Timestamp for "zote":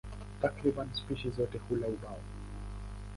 1.29-1.57